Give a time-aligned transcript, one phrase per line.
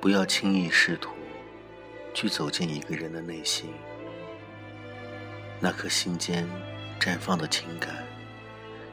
[0.00, 1.10] 不要轻易试图
[2.14, 3.72] 去走进一个人的内心，
[5.60, 6.48] 那颗心间
[7.00, 8.04] 绽放的情感，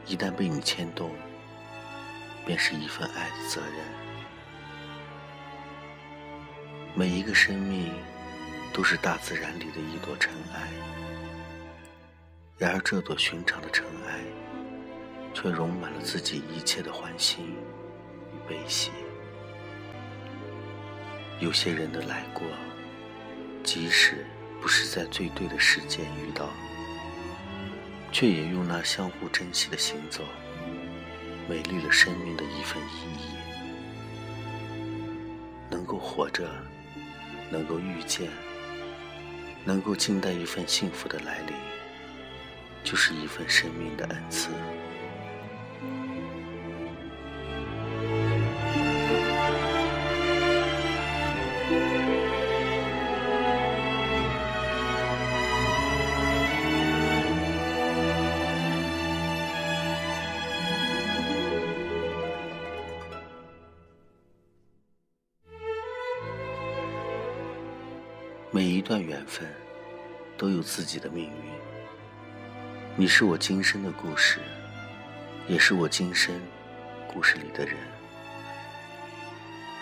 [0.06, 1.12] 一旦被你牵动，
[2.44, 3.84] 便是一份爱的责任。
[6.94, 7.92] 每一个生命
[8.72, 10.68] 都是大自然里的一朵尘埃，
[12.58, 14.20] 然而这朵寻常的尘埃，
[15.32, 18.90] 却融满了自己一切的欢欣与悲喜。
[21.44, 22.42] 有些人的来过，
[23.62, 24.24] 即使
[24.62, 26.48] 不是在最对的时间遇到，
[28.10, 30.24] 却也用那相互珍惜的行走，
[31.46, 33.36] 美丽了生命的一份意义。
[35.70, 36.48] 能够活着，
[37.50, 38.30] 能够遇见，
[39.66, 41.54] 能够静待一份幸福的来临，
[42.82, 44.48] 就是一份生命的恩赐。
[68.54, 69.52] 每一段缘分
[70.38, 71.52] 都有自己的命运。
[72.94, 74.38] 你是我今生的故事，
[75.48, 76.40] 也是我今生
[77.12, 77.74] 故事里的人。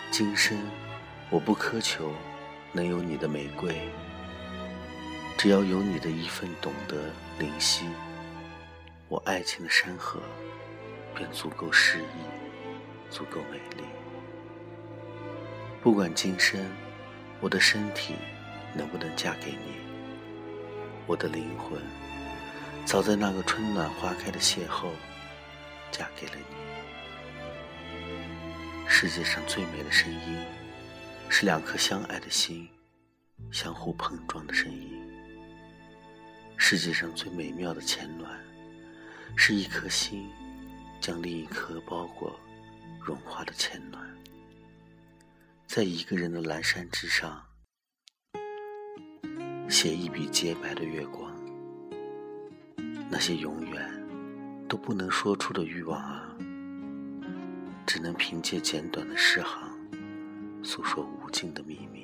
[0.09, 0.57] 今生
[1.29, 2.11] 我不苛求
[2.71, 3.79] 能有你的玫瑰，
[5.37, 7.85] 只要有你的一份懂得灵犀，
[9.07, 10.19] 我爱情的山河
[11.13, 13.83] 便足够诗意，足够美丽。
[15.79, 16.59] 不管今生
[17.39, 18.15] 我的身体。
[18.75, 19.81] 能不能嫁给你？
[21.05, 21.79] 我的灵魂，
[22.85, 24.87] 早在那个春暖花开的邂逅，
[25.91, 26.55] 嫁给了你。
[28.87, 30.43] 世界上最美的声音，
[31.29, 32.69] 是两颗相爱的心
[33.51, 34.99] 相互碰撞的声音。
[36.57, 38.31] 世界上最美妙的牵暖，
[39.35, 40.31] 是一颗心
[41.01, 42.39] 将另一颗包裹
[43.01, 44.01] 融化的牵暖。
[45.67, 47.45] 在一个人的阑珊之上。
[49.69, 51.31] 写一笔洁白的月光，
[53.09, 53.81] 那些永远
[54.67, 56.35] 都不能说出的欲望啊，
[57.85, 59.69] 只能凭借简短的诗行，
[60.61, 62.02] 诉说无尽的秘密。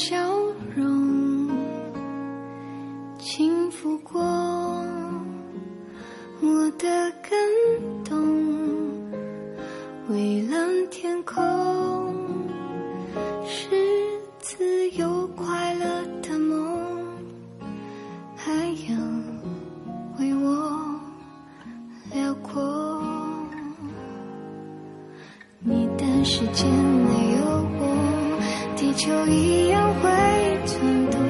[0.00, 0.16] 笑
[0.74, 1.46] 容
[3.18, 4.18] 轻拂过
[6.40, 6.88] 我的
[7.20, 7.38] 感
[8.02, 8.16] 动，
[10.08, 12.14] 蔚蓝天空
[13.44, 13.68] 是
[14.38, 15.84] 自由快乐
[16.22, 16.78] 的梦，
[18.34, 18.54] 海
[18.88, 18.98] 洋
[20.18, 20.98] 为我
[22.14, 22.58] 辽阔，
[25.58, 27.62] 你的世界没有，
[28.80, 29.78] 地球一样。
[30.00, 30.08] 会
[30.64, 30.80] 转
[31.10, 31.20] 动，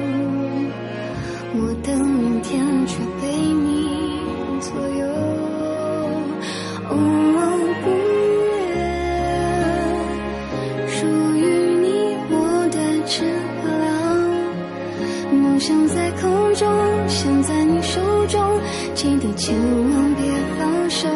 [1.55, 3.67] 我的明天却被你
[4.61, 5.03] 左右。
[6.87, 6.93] 哦，
[7.83, 7.85] 不
[8.71, 8.79] 远，
[10.87, 11.43] 属于
[11.81, 11.85] 你
[12.29, 12.33] 我
[12.71, 13.13] 的质
[13.65, 13.83] 量，
[15.41, 16.63] 梦想在空中，
[17.09, 18.41] 想在你手中，
[18.93, 20.23] 记得千万别
[20.57, 21.09] 放手。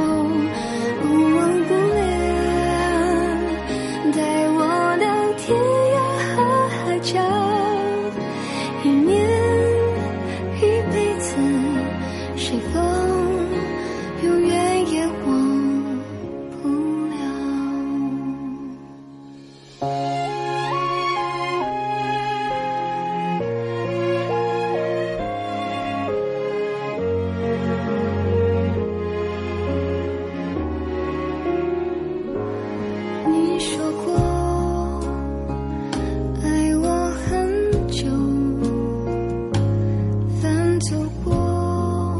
[40.80, 42.20] 走过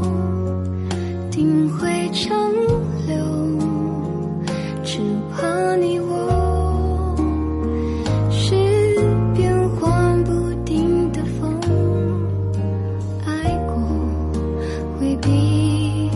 [1.30, 2.52] 定会长
[3.06, 3.14] 留，
[4.82, 4.98] 只
[5.30, 7.14] 怕你我。
[8.30, 8.54] 是
[9.34, 10.32] 变幻不
[10.64, 11.60] 定的风，
[13.26, 13.76] 爱过
[15.00, 16.08] 未必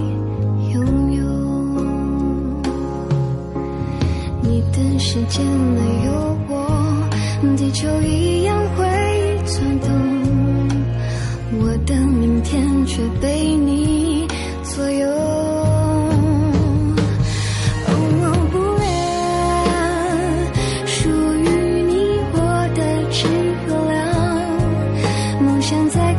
[0.72, 1.22] 拥有。
[4.42, 6.12] 你的时间没有
[6.48, 6.52] 我，
[7.56, 8.86] 地球一样会
[9.44, 10.19] 转动。
[13.00, 14.28] 却被你
[14.62, 15.08] 左右，
[17.88, 18.58] 我不
[20.84, 21.48] 属于
[21.80, 22.36] 你我
[22.76, 22.78] 的，
[25.40, 26.09] 梦想在。